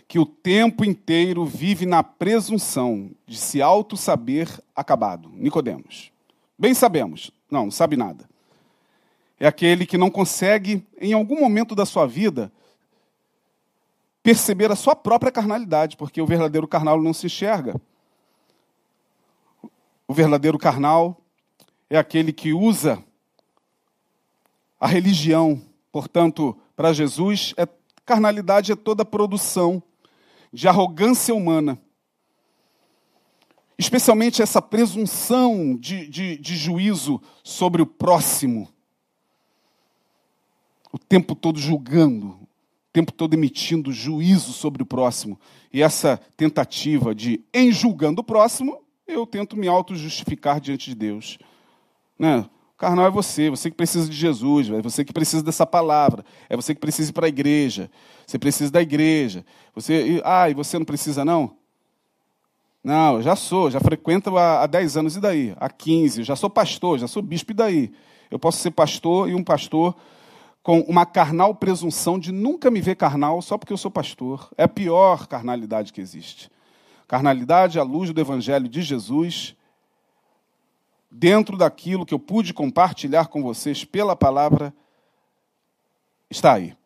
[0.06, 5.30] que o tempo inteiro vive na presunção de se auto saber acabado.
[5.32, 6.12] Nicodemos.
[6.58, 8.28] Bem sabemos, não, não sabe nada.
[9.42, 12.52] É aquele que não consegue, em algum momento da sua vida,
[14.22, 17.74] perceber a sua própria carnalidade, porque o verdadeiro carnal não se enxerga.
[20.06, 21.20] O verdadeiro carnal
[21.90, 23.02] é aquele que usa
[24.78, 25.60] a religião.
[25.90, 27.66] Portanto, para Jesus, é,
[28.06, 29.82] carnalidade é toda produção
[30.52, 31.80] de arrogância humana
[33.82, 38.71] especialmente essa presunção de, de, de juízo sobre o próximo,
[40.92, 42.48] o tempo todo julgando, o
[42.92, 45.40] tempo todo emitindo juízo sobre o próximo,
[45.72, 51.38] e essa tentativa de, em julgando o próximo, eu tento me auto-justificar diante de Deus.
[52.18, 52.44] Né?
[52.76, 56.56] Carnal é você, você que precisa de Jesus, é você que precisa dessa palavra, é
[56.56, 57.90] você que precisa ir para a igreja,
[58.26, 59.44] você precisa da igreja.
[59.74, 61.56] Você, ah, e você não precisa não?
[62.82, 65.54] Não, eu já sou, já frequento há, há 10 anos, e daí?
[65.58, 67.92] Há 15, já sou pastor, já sou bispo, e daí?
[68.28, 69.94] Eu posso ser pastor e um pastor
[70.62, 74.48] com uma carnal presunção de nunca me ver carnal só porque eu sou pastor.
[74.56, 76.50] É a pior carnalidade que existe.
[77.08, 79.56] Carnalidade à luz do Evangelho de Jesus,
[81.10, 84.72] dentro daquilo que eu pude compartilhar com vocês pela palavra,
[86.30, 86.76] está aí.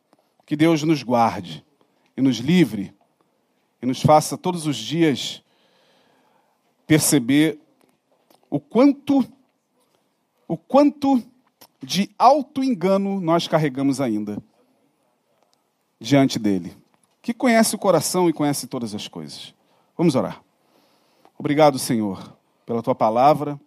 [0.47, 1.65] Que Deus nos guarde
[2.17, 2.95] e nos livre
[3.83, 5.43] e nos faça todos os dias
[6.87, 7.61] perceber
[8.49, 9.25] o quanto
[10.49, 11.21] o quanto
[11.83, 14.43] de auto-engano nós carregamos ainda
[16.01, 16.77] diante dele,
[17.23, 19.55] que conhece o coração e conhece todas as coisas.
[19.97, 20.43] Vamos orar.
[21.39, 23.61] Obrigado, Senhor, pela tua palavra.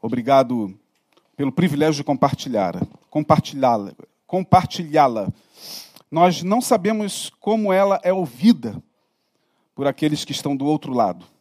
[0.00, 0.78] Obrigado
[1.36, 2.74] pelo privilégio de compartilhar,
[3.08, 3.92] compartilhá-la,
[4.26, 5.32] compartilhá-la.
[6.10, 8.82] Nós não sabemos como ela é ouvida
[9.74, 11.32] por aqueles que estão do outro lado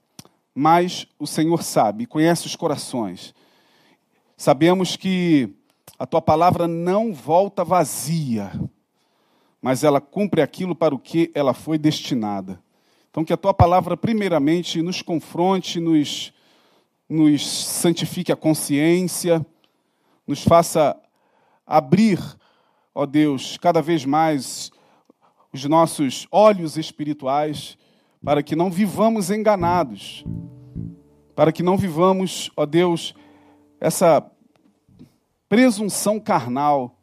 [0.54, 3.34] mas o Senhor sabe, conhece os corações.
[4.42, 5.54] Sabemos que
[6.00, 8.52] a tua palavra não volta vazia,
[9.62, 12.60] mas ela cumpre aquilo para o que ela foi destinada.
[13.12, 16.34] Então, que a tua palavra, primeiramente, nos confronte, nos,
[17.08, 19.46] nos santifique a consciência,
[20.26, 21.00] nos faça
[21.64, 22.20] abrir,
[22.96, 24.72] ó Deus, cada vez mais
[25.54, 27.78] os nossos olhos espirituais
[28.26, 30.26] para que não vivamos enganados,
[31.36, 33.14] para que não vivamos, ó Deus,
[33.82, 34.24] essa
[35.50, 36.96] presunção carnal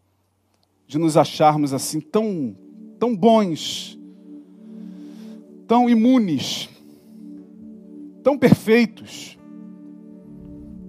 [0.86, 2.56] de nos acharmos assim tão,
[3.00, 3.98] tão bons,
[5.66, 6.70] tão imunes,
[8.22, 9.36] tão perfeitos,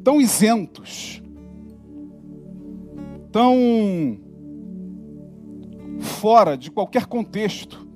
[0.03, 1.21] tão isentos,
[3.31, 4.19] tão
[5.99, 7.87] fora de qualquer contexto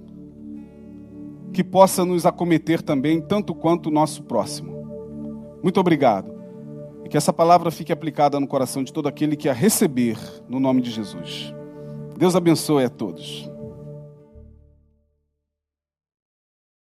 [1.53, 4.73] que possa nos acometer também, tanto quanto o nosso próximo.
[5.61, 6.32] Muito obrigado.
[7.03, 10.59] E que essa palavra fique aplicada no coração de todo aquele que a receber, no
[10.59, 11.53] nome de Jesus.
[12.17, 13.52] Deus abençoe a todos.